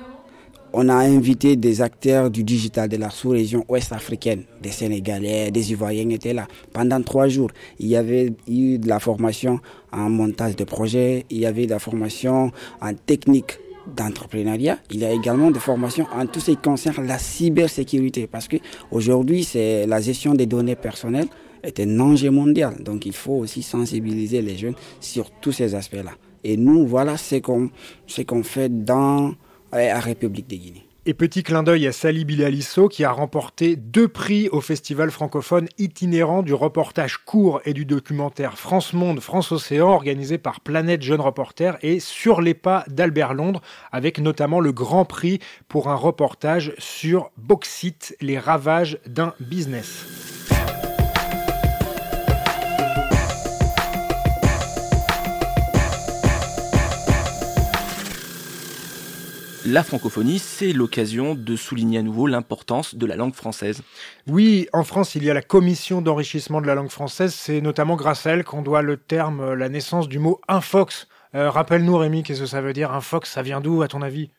On 0.72 0.88
a 0.88 0.94
invité 0.94 1.56
des 1.56 1.80
acteurs 1.80 2.30
du 2.30 2.44
digital 2.44 2.88
de 2.88 2.96
la 2.96 3.10
sous-région 3.10 3.64
ouest 3.68 3.92
africaine, 3.92 4.44
des 4.62 4.70
Sénégalais, 4.70 5.50
des 5.50 5.72
Ivoiriens 5.72 6.08
étaient 6.10 6.34
là. 6.34 6.46
Pendant 6.72 7.00
trois 7.02 7.28
jours, 7.28 7.50
il 7.78 7.86
y 7.88 7.96
avait 7.96 8.32
eu 8.48 8.78
de 8.78 8.88
la 8.88 9.00
formation 9.00 9.58
en 9.92 10.10
montage 10.10 10.54
de 10.54 10.64
projets, 10.64 11.24
il 11.30 11.38
y 11.38 11.46
avait 11.46 11.64
de 11.66 11.70
la 11.70 11.78
formation 11.78 12.52
en 12.80 12.94
technique 12.94 13.58
d'entrepreneuriat. 13.96 14.78
Il 14.90 15.00
y 15.00 15.04
a 15.04 15.12
également 15.12 15.50
des 15.50 15.60
formations 15.60 16.06
en 16.14 16.26
tout 16.26 16.40
ce 16.40 16.50
qui 16.50 16.56
concerne 16.58 17.06
la 17.06 17.18
cybersécurité, 17.18 18.26
parce 18.26 18.46
que 18.46 18.56
aujourd'hui, 18.90 19.44
c'est 19.44 19.86
la 19.86 20.00
gestion 20.00 20.34
des 20.34 20.46
données 20.46 20.76
personnelles 20.76 21.28
est 21.62 21.80
un 21.80 22.00
enjeu 22.00 22.30
mondial. 22.30 22.82
Donc, 22.82 23.06
il 23.06 23.14
faut 23.14 23.34
aussi 23.36 23.62
sensibiliser 23.62 24.42
les 24.42 24.56
jeunes 24.58 24.74
sur 25.00 25.30
tous 25.30 25.52
ces 25.52 25.74
aspects-là. 25.74 26.12
Et 26.48 26.56
nous, 26.56 26.86
voilà 26.86 27.16
ce 27.16 27.40
qu'on 28.22 28.42
fait 28.44 28.84
dans 28.84 29.34
la 29.72 29.98
République 29.98 30.46
de 30.46 30.54
Guinée. 30.54 30.86
Et 31.04 31.12
petit 31.12 31.42
clin 31.42 31.64
d'œil 31.64 31.88
à 31.88 31.92
Sali 31.92 32.24
Bilalisso 32.24 32.88
qui 32.88 33.02
a 33.02 33.10
remporté 33.10 33.74
deux 33.74 34.06
prix 34.06 34.48
au 34.50 34.60
festival 34.60 35.10
francophone 35.10 35.66
itinérant 35.76 36.44
du 36.44 36.54
reportage 36.54 37.18
court 37.18 37.60
et 37.64 37.72
du 37.72 37.84
documentaire 37.84 38.58
France 38.58 38.92
Monde, 38.92 39.18
France 39.18 39.50
Océan 39.50 39.88
organisé 39.88 40.38
par 40.38 40.60
Planète 40.60 41.02
Jeunes 41.02 41.20
Reporters 41.20 41.78
et 41.82 41.98
sur 41.98 42.40
les 42.40 42.54
pas 42.54 42.84
d'Albert 42.86 43.34
Londres 43.34 43.60
avec 43.90 44.20
notamment 44.20 44.60
le 44.60 44.70
grand 44.70 45.04
prix 45.04 45.40
pour 45.66 45.88
un 45.88 45.96
reportage 45.96 46.74
sur 46.78 47.32
Bauxite, 47.36 48.16
les 48.20 48.38
ravages 48.38 48.98
d'un 49.06 49.34
business. 49.40 50.35
La 59.66 59.82
francophonie, 59.82 60.38
c'est 60.38 60.72
l'occasion 60.72 61.34
de 61.34 61.56
souligner 61.56 61.98
à 61.98 62.02
nouveau 62.02 62.26
l'importance 62.26 62.94
de 62.94 63.04
la 63.04 63.16
langue 63.16 63.34
française. 63.34 63.82
Oui, 64.28 64.68
en 64.72 64.84
France, 64.84 65.14
il 65.16 65.24
y 65.24 65.30
a 65.30 65.34
la 65.34 65.42
commission 65.42 66.00
d'enrichissement 66.00 66.60
de 66.60 66.66
la 66.66 66.74
langue 66.74 66.90
française. 66.90 67.34
C'est 67.34 67.60
notamment 67.60 67.96
grâce 67.96 68.26
à 68.26 68.30
elle 68.32 68.44
qu'on 68.44 68.62
doit 68.62 68.82
le 68.82 68.96
terme, 68.96 69.54
la 69.54 69.68
naissance 69.68 70.08
du 70.08 70.18
mot 70.18 70.40
infox. 70.46 71.08
Euh, 71.34 71.50
rappelle-nous, 71.50 71.96
Rémi, 71.96 72.22
qu'est-ce 72.22 72.40
que 72.40 72.46
ça 72.46 72.60
veut 72.60 72.72
dire? 72.72 72.92
Infox 72.92 73.30
Ça 73.30 73.42
vient 73.42 73.60
d'où, 73.60 73.82
à 73.82 73.88
ton 73.88 74.02
avis? 74.02 74.30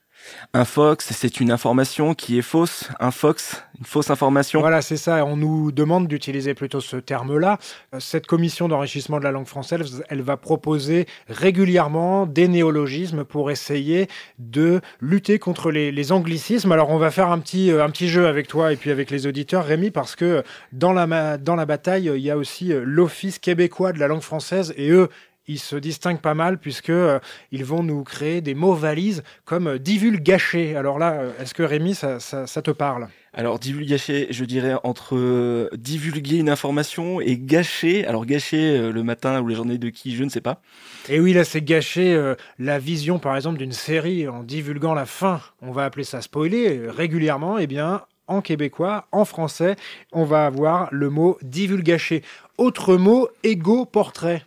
Un 0.53 0.65
fox, 0.65 1.09
c'est 1.12 1.39
une 1.39 1.51
information 1.51 2.13
qui 2.13 2.38
est 2.38 2.41
fausse. 2.41 2.89
Un 3.00 3.12
fox, 3.12 3.63
une 3.79 3.86
fausse 3.86 4.09
information. 4.09 4.59
Voilà, 4.59 4.81
c'est 4.81 4.97
ça. 4.97 5.25
On 5.25 5.38
nous 5.38 5.71
demande 5.71 6.07
d'utiliser 6.07 6.53
plutôt 6.53 6.81
ce 6.81 6.97
terme-là. 6.97 7.59
Euh, 7.93 8.00
cette 8.00 8.27
commission 8.27 8.67
d'enrichissement 8.67 9.19
de 9.19 9.24
la 9.24 9.31
langue 9.31 9.47
française, 9.47 10.03
elle 10.09 10.21
va 10.21 10.38
proposer 10.38 11.05
régulièrement 11.27 12.25
des 12.25 12.47
néologismes 12.47 13.24
pour 13.24 13.51
essayer 13.51 14.07
de 14.39 14.81
lutter 15.01 15.39
contre 15.39 15.71
les, 15.71 16.12
anglicismes. 16.12 16.71
Alors, 16.71 16.89
on 16.89 16.97
va 16.97 17.12
faire 17.12 17.31
un 17.31 17.39
petit, 17.39 17.71
euh, 17.71 17.83
un 17.83 17.89
petit 17.89 18.07
jeu 18.07 18.27
avec 18.27 18.47
toi 18.47 18.71
et 18.71 18.77
puis 18.77 18.91
avec 18.91 19.12
les 19.12 19.27
auditeurs, 19.27 19.65
Rémi, 19.65 19.91
parce 19.91 20.15
que 20.15 20.43
dans 20.71 20.93
la, 20.93 21.38
dans 21.38 21.55
la 21.55 21.65
bataille, 21.65 22.09
il 22.13 22.21
y 22.21 22.31
a 22.31 22.38
aussi 22.38 22.71
euh, 22.71 22.83
l'Office 22.86 23.39
québécois 23.39 23.91
de 23.91 24.00
la 24.00 24.07
langue 24.07 24.21
française 24.21 24.74
et 24.77 24.89
eux, 24.89 25.09
ils 25.47 25.59
se 25.59 25.75
distinguent 25.75 26.21
pas 26.21 26.33
mal 26.33 26.57
puisque 26.57 26.89
euh, 26.89 27.19
ils 27.51 27.63
vont 27.63 27.83
nous 27.83 28.03
créer 28.03 28.41
des 28.41 28.53
mots 28.53 28.73
valises 28.73 29.23
comme 29.45 29.67
euh. 29.67 30.75
Alors 30.75 30.99
là, 30.99 31.13
euh, 31.13 31.31
est-ce 31.41 31.53
que 31.53 31.63
Rémi, 31.63 31.95
ça, 31.95 32.19
te 32.19 32.71
parle? 32.71 33.07
Alors 33.33 33.59
divulgacher, 33.59 34.27
je 34.31 34.45
dirais 34.45 34.75
entre 34.83 35.69
divulguer 35.75 36.37
une 36.37 36.49
information 36.49 37.21
et 37.21 37.37
gâcher. 37.37 38.05
Alors 38.05 38.25
gâcher 38.25 38.91
le 38.91 39.03
matin 39.03 39.41
ou 39.41 39.47
les 39.47 39.55
journées 39.55 39.77
de 39.77 39.89
qui, 39.89 40.15
je 40.15 40.23
ne 40.23 40.29
sais 40.29 40.41
pas. 40.41 40.61
Et 41.07 41.19
oui, 41.19 41.33
là 41.33 41.43
c'est 41.43 41.61
gâcher 41.61 42.33
la 42.57 42.79
vision 42.79 43.19
par 43.19 43.35
exemple 43.35 43.59
d'une 43.59 43.73
série 43.73 44.27
en 44.27 44.43
divulguant 44.43 44.95
la 44.95 45.05
fin. 45.05 45.39
On 45.61 45.71
va 45.71 45.85
appeler 45.85 46.03
ça 46.03 46.21
spoiler 46.21 46.81
régulièrement. 46.87 47.59
Eh 47.59 47.67
bien, 47.67 48.01
en 48.27 48.41
québécois, 48.41 49.05
en 49.11 49.23
français, 49.23 49.75
on 50.11 50.23
va 50.23 50.45
avoir 50.45 50.89
le 50.91 51.09
mot 51.11 51.37
divulgacher. 51.43 52.23
Autre 52.57 52.97
mot, 52.97 53.27
égo 53.43 53.85
portrait. 53.85 54.43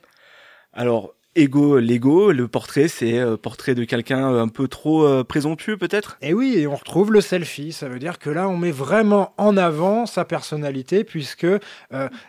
Alors, 0.72 1.14
Ego, 1.36 1.78
l'ego, 1.78 2.32
le 2.32 2.48
portrait, 2.48 2.88
c'est 2.88 3.16
euh, 3.16 3.36
portrait 3.36 3.76
de 3.76 3.84
quelqu'un 3.84 4.32
euh, 4.32 4.42
un 4.42 4.48
peu 4.48 4.66
trop 4.66 5.06
euh, 5.06 5.22
présomptueux 5.22 5.76
peut-être? 5.76 6.18
Et 6.22 6.34
oui, 6.34 6.56
et 6.58 6.66
on 6.66 6.74
retrouve 6.74 7.12
le 7.12 7.20
selfie. 7.20 7.70
Ça 7.70 7.88
veut 7.88 8.00
dire 8.00 8.18
que 8.18 8.30
là, 8.30 8.48
on 8.48 8.56
met 8.56 8.72
vraiment 8.72 9.32
en 9.38 9.56
avant 9.56 10.06
sa 10.06 10.24
personnalité 10.24 11.04
puisque 11.04 11.46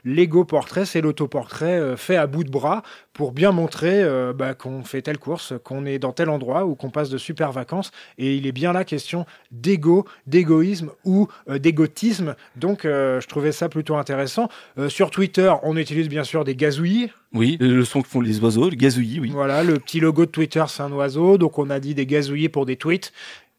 l'ego 0.03 0.45
portrait, 0.45 0.85
c'est 0.85 1.01
l'autoportrait 1.01 1.97
fait 1.97 2.15
à 2.15 2.27
bout 2.27 2.43
de 2.43 2.51
bras 2.51 2.83
pour 3.13 3.31
bien 3.31 3.51
montrer 3.51 4.03
bah, 4.35 4.53
qu'on 4.53 4.83
fait 4.83 5.01
telle 5.01 5.17
course, 5.17 5.53
qu'on 5.63 5.85
est 5.85 5.97
dans 5.97 6.11
tel 6.11 6.29
endroit 6.29 6.65
ou 6.65 6.75
qu'on 6.75 6.91
passe 6.91 7.09
de 7.09 7.17
super 7.17 7.51
vacances. 7.51 7.91
Et 8.17 8.35
il 8.35 8.45
est 8.45 8.51
bien 8.51 8.71
là 8.71 8.83
question 8.83 9.25
d'ego, 9.51 10.05
d'égoïsme 10.27 10.91
ou 11.05 11.27
d'égotisme. 11.47 12.35
Donc, 12.55 12.81
je 12.83 13.27
trouvais 13.27 13.51
ça 13.51 13.67
plutôt 13.69 13.95
intéressant. 13.95 14.49
sur 14.89 15.09
Twitter, 15.09 15.51
on 15.63 15.75
utilise 15.75 16.09
bien 16.09 16.23
sûr 16.23 16.43
des 16.43 16.55
gazouilles 16.55 17.11
oui, 17.33 17.57
le 17.59 17.85
son 17.85 18.01
que 18.01 18.07
font 18.07 18.21
les 18.21 18.39
oiseaux, 18.39 18.69
le 18.69 18.75
gazouillis, 18.75 19.19
oui. 19.19 19.29
Voilà, 19.29 19.63
le 19.63 19.79
petit 19.79 19.99
logo 19.99 20.25
de 20.25 20.31
Twitter, 20.31 20.63
c'est 20.67 20.83
un 20.83 20.91
oiseau, 20.91 21.37
donc 21.37 21.57
on 21.59 21.69
a 21.69 21.79
dit 21.79 21.95
des 21.95 22.05
gazouillis 22.05 22.49
pour 22.49 22.65
des 22.65 22.75
tweets. 22.75 23.13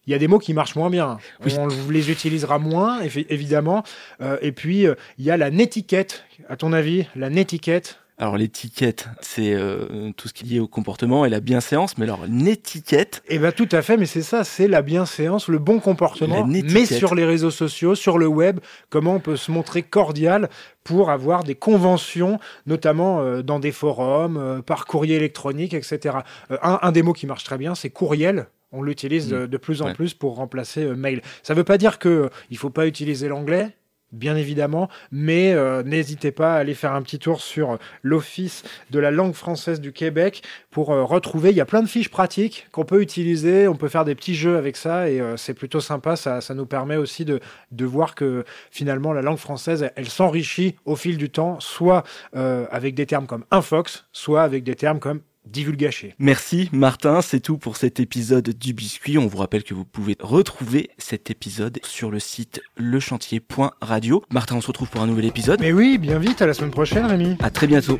Il 0.07 0.11
y 0.11 0.15
a 0.15 0.19
des 0.19 0.27
mots 0.27 0.41
qui 0.41 0.53
marchent 0.53 0.75
moins 0.75 0.91
bien. 0.91 1.19
On 1.59 1.69
les 1.89 2.11
utilisera 2.11 2.59
moins, 2.59 3.01
évidemment. 3.31 3.85
Euh, 4.21 4.37
et 4.43 4.51
puis, 4.51 4.87
euh, 4.87 4.95
il 5.17 5.25
y 5.25 5.31
a 5.31 5.37
la 5.37 5.51
netiquette. 5.51 6.25
À 6.49 6.57
ton 6.57 6.73
avis, 6.73 7.07
la 7.15 7.31
netiquette, 7.31 8.01
alors 8.23 8.37
l'étiquette, 8.37 9.09
c'est 9.21 9.53
euh, 9.53 10.13
tout 10.17 10.29
ce 10.29 10.33
qui 10.33 10.45
est 10.45 10.47
lié 10.47 10.61
au 10.61 10.69
comportement 10.69 11.25
et 11.25 11.29
la 11.29 11.41
bienséance, 11.41 11.99
mais 11.99 12.05
alors 12.05 12.25
une 12.25 12.47
étiquette 12.47 13.21
Eh 13.29 13.37
bien 13.41 13.51
tout 13.51 13.69
à 13.73 13.83
fait, 13.83 13.97
mais 13.97 14.07
c'est 14.07 14.23
ça, 14.23 14.45
c'est 14.45 14.69
la 14.69 14.81
bienséance, 14.81 15.49
le 15.49 15.59
bon 15.59 15.81
comportement, 15.81 16.47
mais 16.47 16.87
sur 16.87 17.17
les 17.17 17.25
réseaux 17.25 17.51
sociaux, 17.51 17.97
sur 17.97 18.19
le 18.19 18.29
web, 18.29 18.61
comment 18.91 19.17
on 19.17 19.19
peut 19.19 19.35
se 19.35 19.51
montrer 19.51 19.83
cordial 19.83 20.51
pour 20.85 21.11
avoir 21.11 21.43
des 21.43 21.57
conventions, 21.57 22.39
notamment 22.65 23.23
euh, 23.23 23.43
dans 23.43 23.59
des 23.59 23.73
forums, 23.73 24.37
euh, 24.37 24.63
par 24.63 24.87
courrier 24.87 25.17
électronique, 25.17 25.75
etc. 25.75 26.19
Un, 26.63 26.93
des 26.93 27.03
mots 27.03 27.15
qui 27.15 27.27
marche 27.27 27.43
très 27.43 27.59
bien, 27.59 27.75
c'est 27.75 27.91
courriel. 27.91 28.47
On 28.71 28.83
l'utilise 28.83 29.33
mm. 29.33 29.49
de, 29.49 29.57
plus 29.57 29.83
en 29.83 29.95
plus 29.95 30.15
pour 30.15 30.37
remplacer 30.37 30.85
mail. 30.85 31.23
Ça 31.43 31.55
ne 31.55 31.59
veut 31.59 31.65
pas 31.65 31.77
dire 31.77 31.99
qu'il 31.99 32.31
ne 32.53 32.57
faut 32.57 32.71
pas 32.71 32.87
utiliser 32.87 33.27
l'anglais, 33.27 33.75
bien 34.13 34.37
évidemment, 34.37 34.89
mais 35.11 35.53
euh, 35.53 35.83
n'hésitez 35.83 36.31
pas 36.33 36.55
à 36.55 36.59
aller 36.59 36.75
faire 36.75 36.93
un 36.93 37.03
petit 37.03 37.19
tour 37.19 37.41
sur 37.41 37.79
l'Office 38.03 38.63
de 38.91 38.99
la 38.99 39.11
langue 39.11 39.35
française 39.35 39.81
du 39.81 39.93
Québec 39.93 40.43
pour 40.71 40.93
euh, 40.93 41.03
retrouver, 41.03 41.51
il 41.51 41.57
y 41.57 41.61
a 41.61 41.65
plein 41.65 41.83
de 41.83 41.89
fiches 41.89 42.11
pratiques 42.11 42.69
qu'on 42.73 42.85
peut 42.85 43.01
utiliser, 43.03 43.67
on 43.69 43.75
peut 43.75 43.89
faire 43.89 44.05
des 44.05 44.15
petits 44.15 44.35
jeux 44.35 44.57
avec 44.57 44.77
ça 44.77 45.09
et 45.09 45.21
euh, 45.21 45.37
c'est 45.37 45.55
plutôt 45.55 45.81
sympa, 45.81 46.17
ça, 46.17 46.41
nous 46.55 46.67
permet 46.67 46.97
aussi 46.97 47.25
de, 47.25 47.41
de, 47.71 47.85
voir 47.87 48.15
que 48.15 48.45
finalement 48.71 49.13
la 49.13 49.23
langue 49.23 49.39
française, 49.39 49.91
elle, 49.97 50.09
s'enrichit 50.09 50.77
au 50.85 50.97
fil 50.97 51.17
du 51.17 51.31
temps, 51.31 51.59
soit 51.61 52.05
avec 52.35 52.95
des 52.95 53.07
termes 53.07 53.27
comme 53.27 53.45
infox, 53.51 54.05
soit 54.13 54.43
avec 54.43 54.65
des 54.65 54.75
termes 54.75 54.99
comme 54.99 55.21
divulgaché. 55.47 56.15
Merci 56.19 56.69
Martin, 56.73 57.23
c'est 57.23 57.41
tout 57.41 57.59
pour 57.59 57.77
cet 57.77 58.01
épisode 58.01 58.51
du 58.51 58.73
biscuit. 58.73 59.19
On 59.19 59.27
vous 59.27 59.39
rappelle 59.39 59.65
que 59.65 59.75
vous 59.75 59.85
pouvez 59.85 60.17
retrouver 60.21 60.91
cet 60.99 61.31
épisode 61.31 61.79
sur 61.85 62.11
le 62.11 62.21
site 62.21 62.61
lechantier.radio. 62.77 64.23
Martin, 64.31 64.57
on 64.57 64.61
se 64.61 64.69
retrouve 64.69 64.89
pour 64.89 65.03
un 65.03 65.07
nouvel 65.07 65.25
épisode. 65.25 65.61
Mais 65.61 65.73
oui, 65.73 65.99
bien 65.99 66.19
vite, 66.19 66.43
à 66.43 66.47
la 66.47 66.55
semaine 66.55 66.71
prochaine 66.71 67.07
Rémi. 67.07 67.37
À 67.41 67.51
très 67.51 67.67
bientôt. 67.67 67.99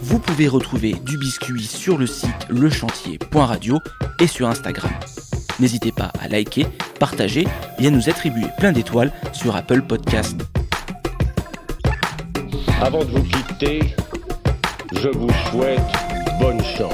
Vous 0.00 0.18
pouvez 0.18 0.48
retrouver 0.48 0.92
du 0.92 1.16
biscuit 1.16 1.64
sur 1.64 1.96
le 1.96 2.06
site 2.06 2.48
lechantier.radio 2.50 3.78
et 4.20 4.26
sur 4.26 4.48
Instagram. 4.48 4.92
N'hésitez 5.60 5.92
pas 5.92 6.12
à 6.20 6.28
liker, 6.28 6.66
partager 6.98 7.46
et 7.78 7.86
à 7.86 7.90
nous 7.90 8.08
attribuer 8.08 8.46
plein 8.58 8.72
d'étoiles 8.72 9.12
sur 9.32 9.56
Apple 9.56 9.82
Podcast. 9.82 10.36
Avant 12.80 13.04
de 13.04 13.10
vous 13.10 13.22
quitter, 13.22 13.94
je 14.94 15.08
vous 15.08 15.30
souhaite 15.50 15.80
bonne 16.40 16.62
chance 16.62 16.92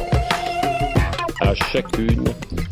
à 1.41 1.55
chacune 1.55 2.25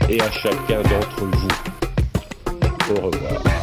et 0.08 0.20
à 0.20 0.30
chacun 0.30 0.82
d'entre 0.82 1.24
vous. 1.24 2.94
Au 2.94 3.06
revoir. 3.06 3.55